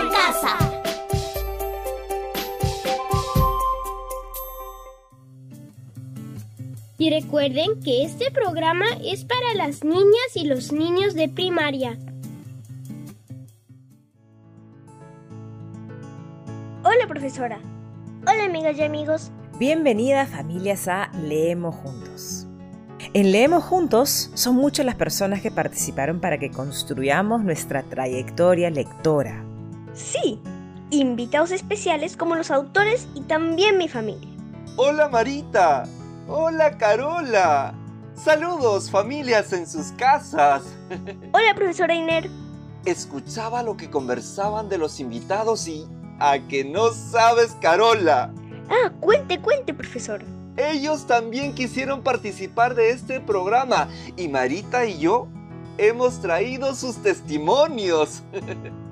en 0.00 0.08
casa. 0.10 0.78
Y 7.00 7.10
recuerden 7.10 7.80
que 7.80 8.02
este 8.02 8.30
programa 8.30 8.86
es 9.04 9.24
para 9.24 9.54
las 9.54 9.84
niñas 9.84 10.34
y 10.34 10.46
los 10.46 10.72
niños 10.72 11.14
de 11.14 11.28
primaria. 11.28 11.96
Hola 16.82 17.06
profesora. 17.06 17.60
Hola 18.22 18.44
amigas 18.44 18.76
y 18.78 18.82
amigos. 18.82 19.30
Bienvenidas 19.58 20.28
familias 20.28 20.88
a 20.88 21.10
Leemos 21.22 21.74
Juntos. 21.76 22.46
En 23.14 23.30
Leemos 23.30 23.62
Juntos 23.62 24.30
son 24.34 24.56
muchas 24.56 24.84
las 24.84 24.96
personas 24.96 25.40
que 25.40 25.50
participaron 25.50 26.20
para 26.20 26.38
que 26.38 26.50
construyamos 26.50 27.44
nuestra 27.44 27.84
trayectoria 27.84 28.70
lectora. 28.70 29.44
Sí, 29.98 30.38
invitados 30.90 31.50
especiales 31.50 32.16
como 32.16 32.36
los 32.36 32.52
autores 32.52 33.08
y 33.14 33.22
también 33.22 33.76
mi 33.78 33.88
familia. 33.88 34.28
Hola 34.76 35.08
Marita, 35.08 35.88
hola 36.28 36.78
Carola. 36.78 37.74
Saludos 38.14 38.90
familias 38.90 39.52
en 39.52 39.66
sus 39.66 39.88
casas. 39.92 40.62
Hola 41.32 41.54
profesora 41.54 41.94
Iner. 41.94 42.28
Escuchaba 42.84 43.62
lo 43.62 43.76
que 43.76 43.90
conversaban 43.90 44.68
de 44.68 44.78
los 44.78 44.98
invitados 44.98 45.68
y... 45.68 45.86
¿A 46.20 46.38
que 46.48 46.64
no 46.64 46.92
sabes, 46.92 47.56
Carola? 47.60 48.32
Ah, 48.68 48.90
cuente, 48.98 49.40
cuente, 49.40 49.72
profesor. 49.72 50.20
Ellos 50.56 51.06
también 51.06 51.54
quisieron 51.54 52.02
participar 52.02 52.74
de 52.74 52.90
este 52.90 53.20
programa 53.20 53.88
y 54.16 54.26
Marita 54.26 54.84
y 54.84 54.98
yo 54.98 55.28
hemos 55.76 56.20
traído 56.20 56.74
sus 56.74 56.96
testimonios. 56.96 58.22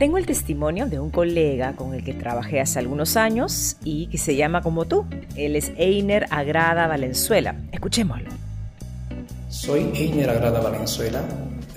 Tengo 0.00 0.16
el 0.16 0.24
testimonio 0.24 0.86
de 0.86 0.98
un 0.98 1.10
colega 1.10 1.76
con 1.76 1.92
el 1.92 2.02
que 2.02 2.14
trabajé 2.14 2.58
hace 2.58 2.78
algunos 2.78 3.18
años 3.18 3.76
y 3.84 4.06
que 4.06 4.16
se 4.16 4.34
llama 4.34 4.62
como 4.62 4.86
tú. 4.86 5.04
Él 5.36 5.56
es 5.56 5.72
Einer 5.76 6.26
Agrada 6.30 6.86
Valenzuela. 6.86 7.54
Escuchémoslo. 7.70 8.30
Soy 9.50 9.92
Einer 9.94 10.30
Agrada 10.30 10.60
Valenzuela, 10.62 11.22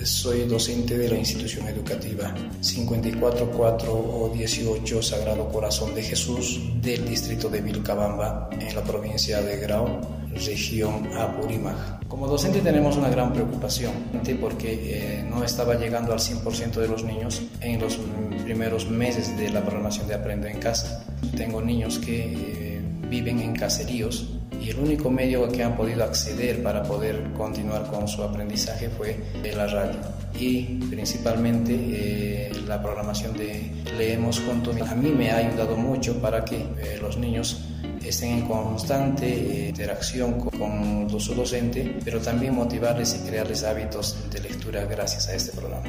soy 0.05 0.45
docente 0.45 0.97
de 0.97 1.09
la 1.09 1.17
institución 1.17 1.67
educativa 1.67 2.33
544 2.61 3.93
o 3.93 4.31
18 4.33 5.01
Sagrado 5.03 5.49
Corazón 5.49 5.93
de 5.93 6.03
Jesús 6.03 6.61
del 6.81 7.05
distrito 7.05 7.49
de 7.49 7.59
Vilcabamba 7.59 8.49
en 8.57 8.73
la 8.73 8.83
provincia 8.85 9.41
de 9.41 9.57
Grau, 9.57 9.99
región 10.35 11.09
Apurímac. 11.17 12.07
Como 12.07 12.27
docente 12.27 12.59
tenemos 12.61 12.97
una 12.97 13.09
gran 13.09 13.33
preocupación 13.33 13.93
porque 14.39 15.19
eh, 15.19 15.23
no 15.23 15.43
estaba 15.43 15.75
llegando 15.75 16.13
al 16.13 16.19
100% 16.19 16.73
de 16.73 16.87
los 16.87 17.03
niños 17.03 17.41
en 17.61 17.79
los 17.79 17.99
primeros 18.43 18.89
meses 18.89 19.37
de 19.37 19.49
la 19.49 19.61
programación 19.61 20.07
de 20.07 20.15
Aprendo 20.15 20.47
en 20.47 20.59
Casa. 20.59 21.05
Tengo 21.35 21.61
niños 21.61 21.99
que 21.99 22.33
eh, 22.33 22.81
viven 23.09 23.39
en 23.39 23.53
caseríos 23.53 24.33
y 24.63 24.69
el 24.69 24.79
único 24.79 25.09
medio 25.09 25.49
que 25.49 25.63
han 25.63 25.75
podido 25.75 26.03
acceder 26.03 26.63
para 26.63 26.83
poder 26.83 27.33
continuar 27.33 27.87
con 27.87 28.07
su 28.07 28.23
aprendizaje 28.23 28.89
fue 28.89 29.19
la 29.55 29.67
radio 29.67 29.99
y 30.39 30.63
principalmente 30.89 31.73
eh, 31.75 32.51
la 32.67 32.81
programación 32.81 33.33
de 33.37 33.71
Leemos 33.97 34.39
Juntos. 34.39 34.79
A 34.81 34.95
mí 34.95 35.09
me 35.09 35.31
ha 35.31 35.37
ayudado 35.37 35.75
mucho 35.75 36.19
para 36.21 36.45
que 36.45 36.57
eh, 36.57 36.97
los 37.01 37.17
niños 37.17 37.61
estén 38.09 38.39
en 38.39 38.45
constante 38.47 39.27
eh, 39.27 39.69
interacción 39.69 40.39
con, 40.39 41.07
con 41.09 41.19
su 41.19 41.33
docente, 41.33 41.99
pero 42.03 42.19
también 42.19 42.55
motivarles 42.55 43.15
y 43.15 43.27
crearles 43.27 43.63
hábitos 43.63 44.29
de 44.31 44.41
lectura 44.41 44.85
gracias 44.85 45.27
a 45.27 45.35
este 45.35 45.51
programa. 45.51 45.85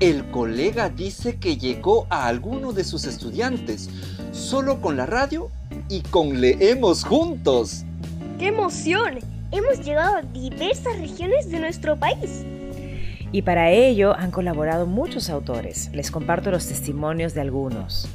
El 0.00 0.24
colega 0.32 0.88
dice 0.88 1.36
que 1.36 1.56
llegó 1.56 2.08
a 2.10 2.26
alguno 2.26 2.72
de 2.72 2.82
sus 2.82 3.04
estudiantes 3.04 3.88
solo 4.32 4.80
con 4.80 4.96
la 4.96 5.06
radio 5.06 5.50
y 5.88 6.00
con 6.00 6.40
Leemos 6.40 7.04
Juntos. 7.04 7.84
¡Qué 8.38 8.48
emoción! 8.48 9.18
Hemos 9.52 9.84
llegado 9.84 10.16
a 10.16 10.22
diversas 10.22 10.98
regiones 10.98 11.50
de 11.50 11.60
nuestro 11.60 11.96
país. 11.96 12.44
Y 13.30 13.42
para 13.42 13.70
ello 13.70 14.14
han 14.16 14.30
colaborado 14.30 14.86
muchos 14.86 15.30
autores. 15.30 15.90
Les 15.92 16.10
comparto 16.10 16.50
los 16.50 16.66
testimonios 16.66 17.34
de 17.34 17.42
algunos. 17.42 18.08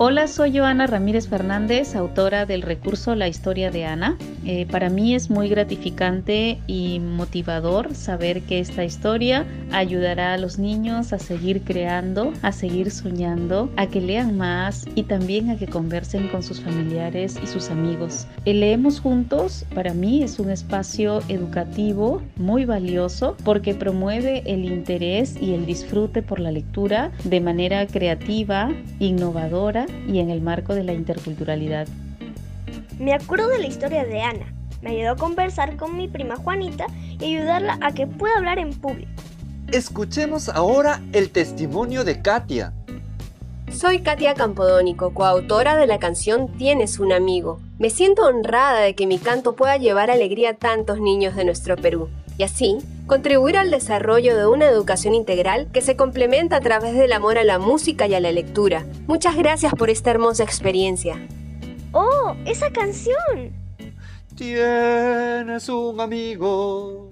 Hola, 0.00 0.28
soy 0.28 0.56
Joana 0.56 0.86
Ramírez 0.86 1.26
Fernández, 1.26 1.96
autora 1.96 2.46
del 2.46 2.62
recurso 2.62 3.16
La 3.16 3.26
historia 3.26 3.72
de 3.72 3.84
Ana. 3.84 4.16
Eh, 4.50 4.64
para 4.64 4.88
mí 4.88 5.14
es 5.14 5.28
muy 5.28 5.50
gratificante 5.50 6.58
y 6.66 7.00
motivador 7.00 7.94
saber 7.94 8.40
que 8.40 8.60
esta 8.60 8.82
historia 8.82 9.44
ayudará 9.72 10.32
a 10.32 10.38
los 10.38 10.58
niños 10.58 11.12
a 11.12 11.18
seguir 11.18 11.64
creando, 11.64 12.32
a 12.40 12.50
seguir 12.50 12.90
soñando, 12.90 13.70
a 13.76 13.88
que 13.88 14.00
lean 14.00 14.38
más 14.38 14.86
y 14.94 15.02
también 15.02 15.50
a 15.50 15.58
que 15.58 15.66
conversen 15.66 16.28
con 16.28 16.42
sus 16.42 16.62
familiares 16.62 17.38
y 17.42 17.46
sus 17.46 17.68
amigos. 17.68 18.26
El 18.46 18.60
Leemos 18.60 19.00
Juntos 19.00 19.66
para 19.74 19.92
mí 19.92 20.22
es 20.22 20.38
un 20.38 20.48
espacio 20.48 21.20
educativo 21.28 22.22
muy 22.36 22.64
valioso 22.64 23.36
porque 23.44 23.74
promueve 23.74 24.44
el 24.46 24.64
interés 24.64 25.36
y 25.38 25.52
el 25.52 25.66
disfrute 25.66 26.22
por 26.22 26.40
la 26.40 26.52
lectura 26.52 27.12
de 27.22 27.42
manera 27.42 27.86
creativa, 27.86 28.70
innovadora 28.98 29.84
y 30.10 30.20
en 30.20 30.30
el 30.30 30.40
marco 30.40 30.74
de 30.74 30.84
la 30.84 30.94
interculturalidad. 30.94 31.86
Me 32.98 33.14
acuerdo 33.14 33.48
de 33.48 33.60
la 33.60 33.66
historia 33.66 34.04
de 34.04 34.20
Ana. 34.20 34.52
Me 34.82 34.90
ayudó 34.90 35.12
a 35.12 35.16
conversar 35.16 35.76
con 35.76 35.96
mi 35.96 36.08
prima 36.08 36.36
Juanita 36.36 36.86
y 37.20 37.36
ayudarla 37.36 37.78
a 37.80 37.92
que 37.92 38.06
pueda 38.06 38.36
hablar 38.36 38.58
en 38.58 38.70
público. 38.70 39.10
Escuchemos 39.72 40.48
ahora 40.48 41.00
el 41.12 41.30
testimonio 41.30 42.04
de 42.04 42.22
Katia. 42.22 42.72
Soy 43.70 44.00
Katia 44.00 44.34
Campodónico, 44.34 45.14
coautora 45.14 45.76
de 45.76 45.86
la 45.86 45.98
canción 45.98 46.48
Tienes 46.56 46.98
un 46.98 47.12
amigo. 47.12 47.60
Me 47.78 47.90
siento 47.90 48.24
honrada 48.24 48.80
de 48.80 48.94
que 48.94 49.06
mi 49.06 49.18
canto 49.18 49.54
pueda 49.54 49.76
llevar 49.76 50.10
alegría 50.10 50.50
a 50.50 50.54
tantos 50.54 51.00
niños 51.00 51.36
de 51.36 51.44
nuestro 51.44 51.76
Perú 51.76 52.08
y 52.38 52.42
así 52.44 52.78
contribuir 53.06 53.56
al 53.56 53.70
desarrollo 53.70 54.36
de 54.36 54.46
una 54.46 54.66
educación 54.66 55.14
integral 55.14 55.68
que 55.72 55.82
se 55.82 55.96
complementa 55.96 56.56
a 56.56 56.60
través 56.60 56.94
del 56.94 57.12
amor 57.12 57.38
a 57.38 57.44
la 57.44 57.58
música 57.58 58.06
y 58.06 58.14
a 58.14 58.20
la 58.20 58.32
lectura. 58.32 58.86
Muchas 59.06 59.36
gracias 59.36 59.72
por 59.74 59.90
esta 59.90 60.10
hermosa 60.10 60.44
experiencia. 60.44 61.18
¡Oh, 62.00 62.36
esa 62.46 62.70
canción! 62.70 63.52
Tienes 64.36 65.68
un 65.68 66.00
amigo, 66.00 67.08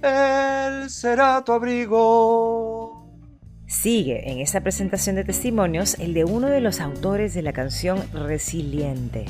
él 0.00 0.88
será 0.88 1.42
tu 1.44 1.50
abrigo. 1.50 3.08
Sigue 3.66 4.30
en 4.30 4.38
esta 4.38 4.60
presentación 4.60 5.16
de 5.16 5.24
testimonios 5.24 5.98
el 5.98 6.14
de 6.14 6.24
uno 6.24 6.46
de 6.46 6.60
los 6.60 6.78
autores 6.78 7.34
de 7.34 7.42
la 7.42 7.52
canción 7.52 8.04
Resiliente. 8.12 9.24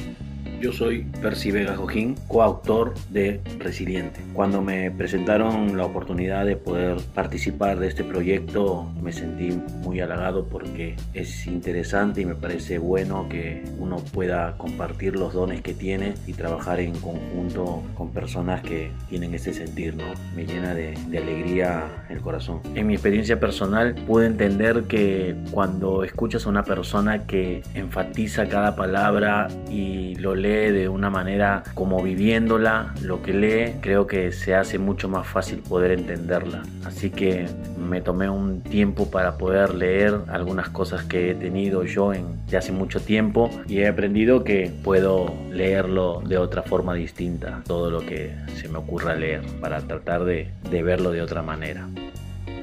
Yo 0.64 0.72
soy 0.72 1.02
Percy 1.20 1.50
Vega 1.50 1.76
Jojín, 1.76 2.14
coautor 2.26 2.94
de 3.10 3.42
Resiliente. 3.58 4.22
Cuando 4.32 4.62
me 4.62 4.90
presentaron 4.90 5.76
la 5.76 5.84
oportunidad 5.84 6.46
de 6.46 6.56
poder 6.56 6.96
participar 7.14 7.78
de 7.78 7.88
este 7.88 8.02
proyecto, 8.02 8.90
me 9.02 9.12
sentí 9.12 9.60
muy 9.82 10.00
halagado 10.00 10.46
porque 10.46 10.96
es 11.12 11.46
interesante 11.46 12.22
y 12.22 12.24
me 12.24 12.34
parece 12.34 12.78
bueno 12.78 13.28
que 13.28 13.62
uno 13.78 13.96
pueda 14.14 14.56
compartir 14.56 15.16
los 15.16 15.34
dones 15.34 15.60
que 15.60 15.74
tiene 15.74 16.14
y 16.26 16.32
trabajar 16.32 16.80
en 16.80 16.92
conjunto 16.92 17.82
con 17.94 18.12
personas 18.12 18.62
que 18.62 18.90
tienen 19.10 19.34
ese 19.34 19.52
sentir, 19.52 19.94
¿no? 19.94 20.04
Me 20.34 20.46
llena 20.46 20.74
de, 20.74 20.94
alegría 21.14 22.06
el 22.08 22.22
corazón. 22.22 22.60
En 22.74 22.86
mi 22.86 22.94
experiencia 22.94 23.38
personal 23.38 23.94
pude 24.06 24.28
entender 24.28 24.84
que 24.84 25.36
cuando 25.50 26.04
escuchas 26.04 26.46
a 26.46 26.48
una 26.48 26.62
persona 26.62 27.26
que 27.26 27.60
enfatiza 27.74 28.48
cada 28.48 28.74
palabra 28.74 29.48
y 29.68 30.14
lo 30.14 30.34
lee 30.34 30.53
de 30.54 30.88
una 30.88 31.10
manera 31.10 31.62
como 31.74 32.02
viviéndola, 32.02 32.94
lo 33.02 33.22
que 33.22 33.32
lee, 33.32 33.74
creo 33.80 34.06
que 34.06 34.32
se 34.32 34.54
hace 34.54 34.78
mucho 34.78 35.08
más 35.08 35.26
fácil 35.26 35.58
poder 35.58 35.92
entenderla. 35.92 36.62
Así 36.84 37.10
que 37.10 37.46
me 37.78 38.00
tomé 38.00 38.28
un 38.28 38.62
tiempo 38.62 39.10
para 39.10 39.36
poder 39.36 39.74
leer 39.74 40.18
algunas 40.28 40.68
cosas 40.68 41.04
que 41.04 41.30
he 41.30 41.34
tenido 41.34 41.84
yo 41.84 42.12
en, 42.12 42.46
de 42.46 42.56
hace 42.56 42.72
mucho 42.72 43.00
tiempo 43.00 43.50
y 43.66 43.78
he 43.78 43.88
aprendido 43.88 44.44
que 44.44 44.72
puedo 44.82 45.34
leerlo 45.50 46.22
de 46.24 46.38
otra 46.38 46.62
forma 46.62 46.94
distinta, 46.94 47.62
todo 47.66 47.90
lo 47.90 48.00
que 48.00 48.34
se 48.54 48.68
me 48.68 48.78
ocurra 48.78 49.14
leer, 49.14 49.42
para 49.60 49.80
tratar 49.80 50.24
de, 50.24 50.50
de 50.70 50.82
verlo 50.82 51.10
de 51.10 51.22
otra 51.22 51.42
manera. 51.42 51.88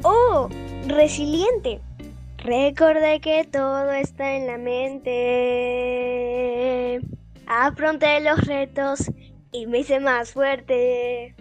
¡Oh! 0.03 0.49
Resiliente. 0.87 1.79
Recordé 2.43 3.19
que 3.19 3.47
todo 3.51 3.91
está 3.91 4.33
en 4.35 4.47
la 4.47 4.57
mente. 4.57 5.11
Afronté 7.53 8.21
los 8.21 8.47
retos 8.47 9.11
y 9.51 9.67
me 9.67 9.79
hice 9.79 9.99
más 9.99 10.31
fuerte. 10.31 11.35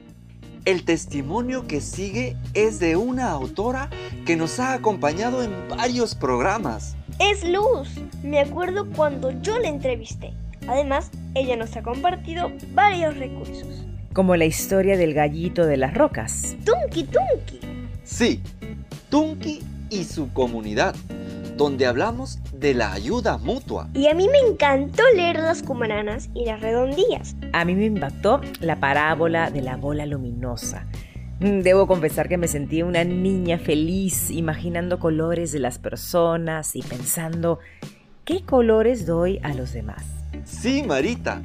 El 0.64 0.84
testimonio 0.84 1.68
que 1.68 1.80
sigue 1.80 2.36
es 2.52 2.80
de 2.80 2.96
una 2.96 3.30
autora 3.30 3.88
que 4.26 4.34
nos 4.34 4.58
ha 4.58 4.72
acompañado 4.72 5.40
en 5.44 5.52
varios 5.68 6.16
programas. 6.16 6.96
Es 7.20 7.48
Luz. 7.48 7.90
Me 8.24 8.40
acuerdo 8.40 8.88
cuando 8.90 9.30
yo 9.40 9.56
la 9.60 9.68
entrevisté. 9.68 10.32
Además, 10.66 11.12
ella 11.36 11.54
nos 11.54 11.76
ha 11.76 11.82
compartido 11.82 12.50
varios 12.74 13.16
recursos. 13.16 13.86
Como 14.12 14.34
la 14.34 14.46
historia 14.46 14.96
del 14.96 15.14
gallito 15.14 15.64
de 15.64 15.76
las 15.76 15.94
rocas. 15.94 16.56
Tunki 16.64 17.04
Tunki. 17.04 17.60
Sí, 18.02 18.42
Tunki 19.10 19.60
y 19.90 20.02
su 20.02 20.32
comunidad, 20.32 20.96
donde 21.60 21.84
hablamos 21.84 22.38
de 22.54 22.72
la 22.72 22.90
ayuda 22.94 23.36
mutua. 23.36 23.90
Y 23.92 24.06
a 24.08 24.14
mí 24.14 24.30
me 24.30 24.38
encantó 24.38 25.02
leer 25.14 25.36
las 25.36 25.62
cumaranas 25.62 26.30
y 26.32 26.46
las 26.46 26.62
redondillas. 26.62 27.36
A 27.52 27.66
mí 27.66 27.74
me 27.74 27.84
impactó 27.84 28.40
la 28.60 28.80
parábola 28.80 29.50
de 29.50 29.60
la 29.60 29.76
bola 29.76 30.06
luminosa. 30.06 30.86
Mm, 31.40 31.60
debo 31.60 31.86
confesar 31.86 32.30
que 32.30 32.38
me 32.38 32.48
sentí 32.48 32.82
una 32.82 33.04
niña 33.04 33.58
feliz 33.58 34.30
imaginando 34.30 34.98
colores 34.98 35.52
de 35.52 35.58
las 35.58 35.78
personas 35.78 36.74
y 36.76 36.80
pensando 36.80 37.58
qué 38.24 38.42
colores 38.42 39.04
doy 39.04 39.38
a 39.42 39.52
los 39.52 39.74
demás. 39.74 40.02
Sí, 40.46 40.82
Marita, 40.82 41.42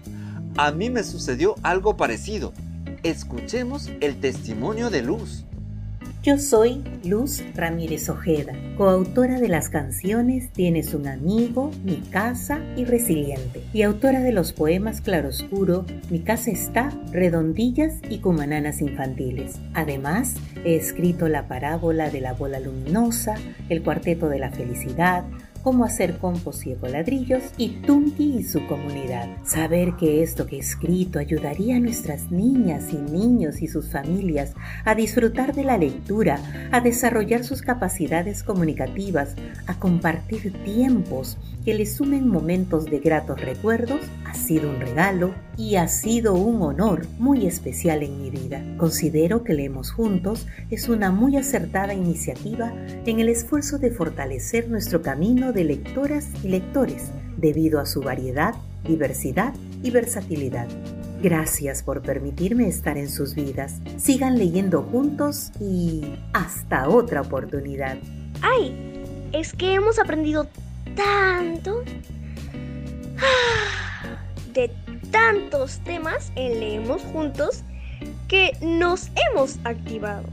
a 0.55 0.71
mí 0.71 0.89
me 0.89 1.03
sucedió 1.03 1.55
algo 1.61 1.97
parecido. 1.97 2.53
Escuchemos 3.03 3.91
el 3.99 4.21
testimonio 4.21 4.89
de 4.89 5.01
Luz. 5.01 5.43
Yo 6.25 6.39
soy 6.39 6.83
Luz 7.03 7.43
Ramírez 7.53 8.09
Ojeda, 8.09 8.53
coautora 8.77 9.39
de 9.39 9.47
las 9.47 9.69
canciones 9.69 10.51
Tienes 10.51 10.95
un 10.95 11.07
amigo, 11.07 11.69
Mi 11.83 11.97
casa 11.97 12.61
y 12.75 12.83
Resiliente, 12.83 13.61
y 13.73 13.83
autora 13.83 14.21
de 14.21 14.31
los 14.31 14.51
poemas 14.51 15.01
Claroscuro, 15.01 15.85
Mi 16.09 16.21
casa 16.21 16.49
está, 16.49 16.89
Redondillas 17.11 17.99
y 18.09 18.21
Cumananas 18.21 18.81
infantiles. 18.81 19.59
Además, 19.75 20.33
he 20.63 20.75
escrito 20.75 21.27
la 21.27 21.47
parábola 21.47 22.09
de 22.09 22.21
la 22.21 22.33
bola 22.33 22.59
luminosa, 22.59 23.35
el 23.69 23.83
cuarteto 23.83 24.27
de 24.27 24.39
la 24.39 24.49
felicidad, 24.49 25.25
cómo 25.65 25.83
hacer 25.83 26.19
compost 26.19 26.67
y 26.67 26.73
ecoladrillos 26.73 27.41
y 27.57 27.69
Tunki 27.69 28.37
y 28.37 28.43
su 28.43 28.67
comunidad. 28.67 29.27
Saber 29.45 29.95
que 29.97 30.21
esto 30.21 30.45
que 30.45 30.57
he 30.57 30.59
escrito 30.59 31.17
ayudaría 31.17 31.77
a 31.77 31.79
nuestras 31.79 32.29
niñas 32.29 32.93
y 32.93 32.97
niños 32.97 33.63
y 33.63 33.67
sus 33.67 33.91
familias 33.91 34.53
a 34.83 34.93
disfrutar 34.93 35.55
de 35.55 35.63
la 35.63 35.79
lectura, 35.79 36.39
a 36.71 36.81
desarrollar 36.81 37.43
sus 37.43 37.63
capacidades 37.63 38.43
comunicativas, 38.43 39.33
a 39.65 39.79
compartir 39.79 40.53
tiempos 40.63 41.35
que 41.65 41.73
les 41.73 41.95
sumen 41.95 42.27
momentos 42.27 42.85
de 42.85 42.99
gratos 42.99 43.41
recuerdos, 43.41 44.01
ha 44.23 44.35
sido 44.35 44.69
un 44.69 44.79
regalo 44.79 45.33
y 45.57 45.77
ha 45.77 45.87
sido 45.87 46.35
un 46.35 46.61
honor 46.61 47.07
muy 47.17 47.47
especial 47.47 48.03
en 48.03 48.21
mi 48.21 48.29
vida. 48.29 48.63
Considero 48.77 49.43
que 49.43 49.55
Leemos 49.55 49.91
Juntos 49.91 50.45
es 50.69 50.89
una 50.89 51.09
muy 51.09 51.37
acertada 51.37 51.95
iniciativa 51.95 52.71
en 53.07 53.19
el 53.19 53.29
esfuerzo 53.29 53.79
de 53.79 53.89
fortalecer 53.89 54.69
nuestro 54.69 55.01
camino 55.01 55.53
de 55.55 55.63
lectoras 55.63 56.27
y 56.43 56.49
lectores 56.49 57.11
debido 57.37 57.79
a 57.79 57.85
su 57.85 58.01
variedad, 58.01 58.53
diversidad 58.83 59.53
y 59.81 59.89
versatilidad. 59.89 60.67
Gracias 61.23 61.81
por 61.81 62.01
permitirme 62.01 62.67
estar 62.67 62.97
en 62.97 63.09
sus 63.09 63.33
vidas. 63.33 63.79
Sigan 63.97 64.37
leyendo 64.37 64.83
juntos 64.83 65.51
y 65.59 66.19
hasta 66.33 66.89
otra 66.89 67.21
oportunidad. 67.21 67.97
¡Ay! 68.41 68.75
Es 69.31 69.53
que 69.53 69.73
hemos 69.73 69.97
aprendido 69.97 70.47
tanto 70.93 71.81
de 74.53 74.69
tantos 75.09 75.79
temas 75.79 76.31
en 76.35 76.59
Leemos 76.59 77.01
Juntos 77.13 77.63
que 78.27 78.51
nos 78.61 79.09
hemos 79.29 79.57
activado. 79.63 80.25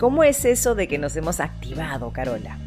¿Cómo 0.00 0.24
es 0.24 0.44
eso 0.44 0.74
de 0.74 0.88
que 0.88 0.98
nos 0.98 1.14
hemos 1.14 1.38
activado, 1.38 2.12
Carola? 2.12 2.58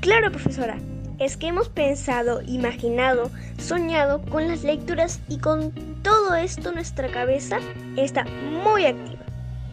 Claro, 0.00 0.32
profesora 0.32 0.78
es 1.18 1.36
que 1.36 1.48
hemos 1.48 1.68
pensado, 1.68 2.42
imaginado, 2.42 3.30
soñado 3.58 4.22
con 4.22 4.48
las 4.48 4.62
lecturas 4.62 5.20
y 5.28 5.38
con 5.38 5.72
todo 6.02 6.34
esto 6.34 6.72
nuestra 6.72 7.08
cabeza 7.08 7.58
está 7.96 8.24
muy 8.24 8.86
activa. 8.86 9.18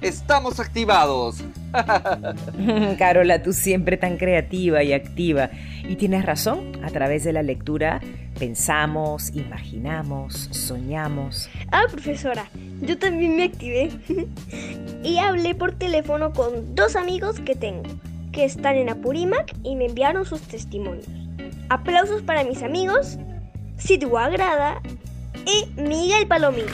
¡Estamos 0.01 0.59
activados! 0.59 1.44
Carola, 2.97 3.42
tú 3.42 3.53
siempre 3.53 3.97
tan 3.97 4.18
creativa 4.18 4.83
y 4.83 4.94
activa. 4.94 5.50
Y 5.88 5.95
tienes 5.95 6.25
razón, 6.25 6.71
a 6.83 6.89
través 6.89 7.24
de 7.24 7.33
la 7.33 7.44
lectura 7.44 8.01
pensamos, 8.38 9.31
imaginamos, 9.33 10.50
soñamos. 10.51 11.50
Ah, 11.71 11.83
profesora, 11.89 12.45
yo 12.81 12.98
también 12.98 13.38
me 13.38 13.44
activé. 13.44 13.89
y 15.03 15.18
hablé 15.19 15.56
por 15.56 15.74
teléfono 15.74 16.33
con 16.33 16.75
dos 16.75 16.95
amigos 16.95 17.39
que 17.39 17.56
tengo, 17.56 17.83
que 18.31 18.45
están 18.45 18.75
en 18.75 18.89
Apurímac 18.89 19.56
y 19.63 19.75
me 19.75 19.86
enviaron 19.86 20.25
sus 20.25 20.41
testimonios. 20.41 21.25
Aplausos 21.69 22.21
para 22.21 22.44
mis 22.44 22.63
amigos, 22.63 23.18
Sidhu 23.77 24.18
Agrada 24.18 24.81
y 25.45 25.81
Miguel 25.81 26.27
Palomino. 26.27 26.71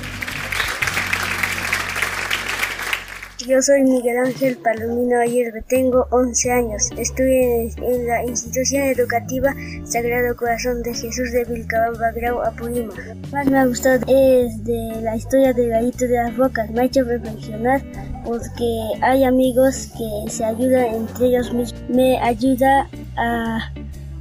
Yo 3.47 3.59
soy 3.59 3.81
Miguel 3.81 4.17
Ángel 4.19 4.55
Palomino 4.57 5.19
Ayerbe, 5.19 5.63
tengo 5.67 6.05
11 6.11 6.51
años. 6.51 6.89
Estudio 6.95 7.71
en, 7.77 8.07
la 8.07 8.23
institución 8.23 8.83
educativa 8.83 9.55
Sagrado 9.83 10.35
Corazón 10.35 10.83
de 10.83 10.93
Jesús 10.93 11.31
de 11.31 11.45
Vilcabamba, 11.45 12.11
Grau, 12.11 12.41
Apurímac. 12.41 13.17
Más 13.31 13.47
me 13.47 13.57
ha 13.57 13.65
gustado 13.65 14.05
es 14.07 14.63
de 14.63 15.01
la 15.01 15.15
historia 15.15 15.53
del 15.53 15.69
gallito 15.69 16.05
de 16.05 16.17
las 16.17 16.37
rocas. 16.37 16.69
Me 16.69 16.81
ha 16.81 16.85
hecho 16.85 17.03
reflexionar 17.03 17.81
porque 18.25 18.91
hay 19.01 19.23
amigos 19.23 19.91
que 19.97 20.31
se 20.31 20.45
ayudan 20.45 20.85
entre 20.93 21.27
ellos 21.27 21.51
mismos. 21.51 21.83
Me 21.89 22.19
ayuda 22.19 22.87
a 23.17 23.71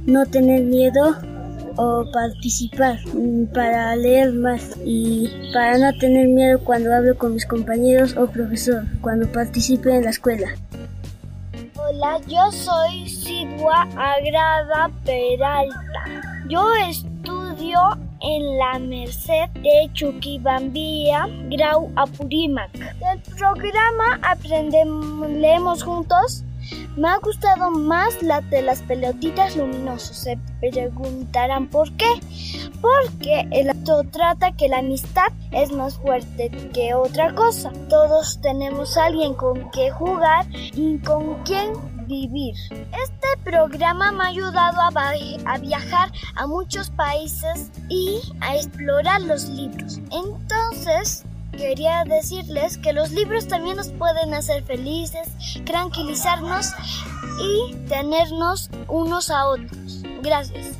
no 0.05 0.25
tener 0.25 0.63
miedo 0.63 1.15
o 1.77 2.05
participar 2.11 2.99
mm, 3.13 3.45
para 3.53 3.95
leer 3.95 4.33
más 4.33 4.77
y 4.85 5.29
para 5.53 5.77
no 5.77 5.97
tener 5.97 6.27
miedo 6.27 6.59
cuando 6.63 6.93
hablo 6.93 7.17
con 7.17 7.33
mis 7.33 7.45
compañeros 7.45 8.15
o 8.17 8.27
profesor 8.27 8.83
cuando 9.01 9.31
participe 9.31 9.95
en 9.95 10.03
la 10.03 10.09
escuela. 10.09 10.47
Hola, 11.75 12.19
yo 12.27 12.51
soy 12.51 13.07
Sidua 13.09 13.87
Agrada 13.95 14.89
Peralta. 15.05 16.03
Yo 16.47 16.73
estudio 16.75 17.79
en 18.21 18.57
la 18.57 18.79
Merced 18.79 19.49
de 19.61 19.89
Chuquibambía, 19.93 21.27
Grau 21.49 21.91
Apurímac. 21.95 22.71
Del 22.73 23.19
programa 23.37 24.19
Aprendemos, 24.21 25.83
juntos 25.83 26.43
me 26.95 27.07
ha 27.07 27.17
gustado 27.17 27.71
más 27.71 28.21
la 28.21 28.41
de 28.41 28.61
las 28.61 28.81
pelotitas 28.81 29.55
luminosas. 29.55 30.17
Se 30.17 30.37
preguntarán 30.59 31.67
por 31.67 31.91
qué. 31.93 32.11
Porque 32.81 33.47
el 33.51 33.69
acto 33.69 34.03
trata 34.11 34.51
que 34.53 34.67
la 34.67 34.79
amistad 34.79 35.27
es 35.51 35.71
más 35.71 35.97
fuerte 35.97 36.49
que 36.73 36.93
otra 36.93 37.33
cosa. 37.35 37.71
Todos 37.89 38.39
tenemos 38.41 38.97
alguien 38.97 39.33
con 39.35 39.69
que 39.71 39.91
jugar 39.91 40.45
y 40.51 40.97
con 40.99 41.43
quien 41.43 41.73
vivir. 42.07 42.55
Este 42.71 43.27
programa 43.43 44.11
me 44.11 44.23
ha 44.23 44.27
ayudado 44.27 44.81
a, 44.81 45.57
viajar 45.59 46.11
a 46.35 46.47
muchos 46.47 46.89
países 46.89 47.71
y 47.89 48.19
a 48.41 48.55
explorar 48.55 49.21
los 49.21 49.47
libros. 49.49 49.99
Entonces, 50.11 51.25
quería 51.51 52.03
decirles 52.03 52.77
que 52.77 52.93
los 52.93 53.11
libros 53.11 53.47
también 53.47 53.77
nos 53.77 53.89
pueden 53.89 54.33
hacer 54.33 54.63
felices, 54.63 55.29
tranquilizarnos 55.65 56.73
y 57.39 57.75
tenernos 57.87 58.69
unos 58.87 59.29
a 59.29 59.47
otros. 59.47 60.03
Gracias. 60.21 60.77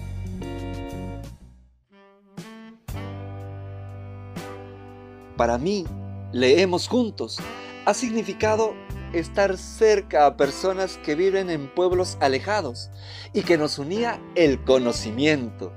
Para 5.37 5.57
mí, 5.57 5.85
leemos 6.31 6.87
juntos 6.87 7.39
ha 7.85 7.93
significado 7.93 8.75
estar 9.13 9.57
cerca 9.57 10.25
a 10.25 10.37
personas 10.37 10.97
que 11.03 11.15
viven 11.15 11.49
en 11.49 11.67
pueblos 11.67 12.17
alejados 12.21 12.89
y 13.33 13.41
que 13.41 13.57
nos 13.57 13.79
unía 13.79 14.21
el 14.35 14.63
conocimiento. 14.63 15.73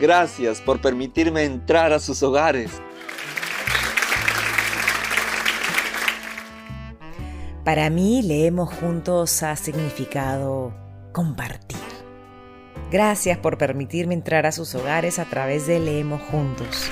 Gracias 0.00 0.60
por 0.60 0.80
permitirme 0.80 1.44
entrar 1.44 1.92
a 1.92 1.98
sus 1.98 2.22
hogares 2.22 2.82
Para 7.68 7.90
mí, 7.90 8.22
leemos 8.22 8.72
juntos 8.76 9.42
ha 9.42 9.54
significado 9.54 10.72
compartir. 11.12 11.76
Gracias 12.90 13.36
por 13.36 13.58
permitirme 13.58 14.14
entrar 14.14 14.46
a 14.46 14.52
sus 14.52 14.74
hogares 14.74 15.18
a 15.18 15.26
través 15.26 15.66
de 15.66 15.78
Leemos 15.78 16.22
Juntos. 16.30 16.90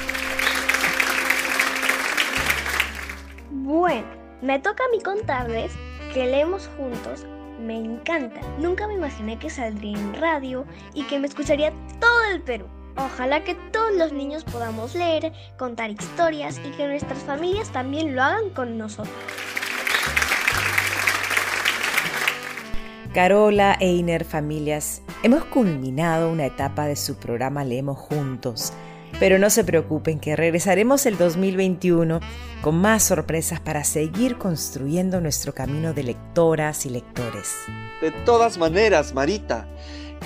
Bueno, 3.50 4.06
me 4.42 4.58
toca 4.58 4.84
a 4.84 4.94
mí 4.94 5.02
contarles 5.02 5.72
que 6.12 6.26
Leemos 6.26 6.68
Juntos 6.76 7.24
me 7.58 7.78
encanta. 7.78 8.42
Nunca 8.58 8.86
me 8.86 8.92
imaginé 8.92 9.38
que 9.38 9.48
saldría 9.48 9.96
en 9.96 10.12
radio 10.12 10.66
y 10.92 11.04
que 11.04 11.18
me 11.18 11.26
escucharía 11.26 11.72
todo 11.98 12.24
el 12.34 12.42
Perú. 12.42 12.66
Ojalá 12.98 13.44
que 13.44 13.54
todos 13.72 13.94
los 13.94 14.12
niños 14.12 14.44
podamos 14.44 14.94
leer, 14.94 15.32
contar 15.56 15.90
historias 15.90 16.60
y 16.62 16.70
que 16.72 16.86
nuestras 16.86 17.20
familias 17.20 17.70
también 17.70 18.14
lo 18.14 18.22
hagan 18.22 18.50
con 18.50 18.76
nosotros. 18.76 19.45
Carola, 23.16 23.78
Einer, 23.80 24.26
familias, 24.26 25.00
hemos 25.22 25.42
culminado 25.46 26.30
una 26.30 26.44
etapa 26.44 26.84
de 26.84 26.96
su 26.96 27.14
programa 27.14 27.64
Leemos 27.64 27.96
Juntos. 27.96 28.74
Pero 29.18 29.38
no 29.38 29.48
se 29.48 29.64
preocupen 29.64 30.20
que 30.20 30.36
regresaremos 30.36 31.06
el 31.06 31.16
2021 31.16 32.20
con 32.60 32.76
más 32.76 33.04
sorpresas 33.04 33.58
para 33.58 33.84
seguir 33.84 34.36
construyendo 34.36 35.22
nuestro 35.22 35.54
camino 35.54 35.94
de 35.94 36.02
lectoras 36.02 36.84
y 36.84 36.90
lectores. 36.90 37.54
De 38.02 38.10
todas 38.10 38.58
maneras, 38.58 39.14
Marita, 39.14 39.66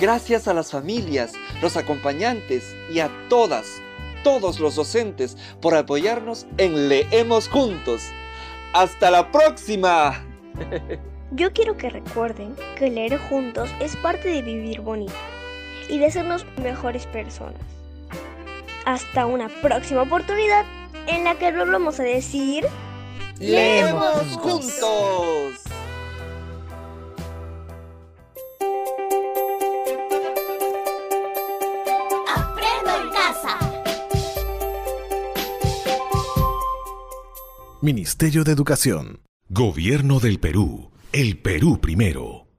gracias 0.01 0.49
a 0.49 0.53
las 0.53 0.71
familias, 0.71 1.31
los 1.61 1.77
acompañantes 1.77 2.75
y 2.93 2.99
a 2.99 3.09
todas, 3.29 3.67
todos 4.21 4.59
los 4.59 4.75
docentes 4.75 5.37
por 5.61 5.75
apoyarnos 5.75 6.45
en 6.57 6.89
Leemos 6.89 7.47
Juntos. 7.47 8.01
¡Hasta 8.73 9.09
la 9.09 9.31
próxima! 9.31 10.25
Yo 11.33 11.53
quiero 11.53 11.77
que 11.77 11.89
recuerden 11.89 12.57
que 12.75 12.89
leer 12.89 13.17
juntos 13.17 13.69
es 13.79 13.95
parte 13.95 14.27
de 14.27 14.41
vivir 14.41 14.81
bonito 14.81 15.13
y 15.87 15.97
de 15.97 16.11
sernos 16.11 16.45
mejores 16.61 17.05
personas. 17.05 17.61
Hasta 18.85 19.25
una 19.25 19.47
próxima 19.61 20.01
oportunidad 20.01 20.65
en 21.07 21.23
la 21.23 21.35
que 21.35 21.53
vamos 21.53 22.01
a 22.01 22.03
decir... 22.03 22.65
¡Leemos 23.39 24.37
juntos! 24.41 25.61
Aprendo 32.27 32.91
en 33.03 33.09
casa. 33.13 33.57
Ministerio 37.81 38.43
de 38.43 38.51
Educación. 38.51 39.21
Gobierno 39.47 40.19
del 40.19 40.37
Perú. 40.37 40.91
El 41.13 41.37
Perú 41.39 41.81
primero. 41.81 42.50